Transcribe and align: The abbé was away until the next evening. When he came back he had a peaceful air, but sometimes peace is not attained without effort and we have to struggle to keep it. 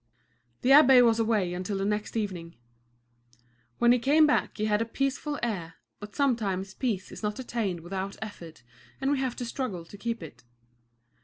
The 0.63 0.71
abbé 0.71 1.05
was 1.05 1.19
away 1.19 1.53
until 1.53 1.77
the 1.77 1.85
next 1.85 2.17
evening. 2.17 2.55
When 3.77 3.91
he 3.91 3.99
came 3.99 4.25
back 4.25 4.57
he 4.57 4.65
had 4.65 4.81
a 4.81 4.85
peaceful 4.85 5.37
air, 5.43 5.75
but 5.99 6.15
sometimes 6.15 6.73
peace 6.73 7.11
is 7.11 7.21
not 7.21 7.37
attained 7.37 7.81
without 7.81 8.17
effort 8.19 8.63
and 8.99 9.11
we 9.11 9.19
have 9.19 9.35
to 9.35 9.45
struggle 9.45 9.85
to 9.85 9.97
keep 9.99 10.23
it. 10.23 10.43